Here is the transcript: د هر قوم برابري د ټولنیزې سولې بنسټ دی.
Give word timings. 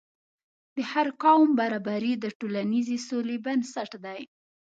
د 0.75 0.77
هر 0.91 1.07
قوم 1.23 1.47
برابري 1.59 2.13
د 2.19 2.25
ټولنیزې 2.39 2.97
سولې 3.07 3.37
بنسټ 3.45 3.91
دی. 4.05 4.21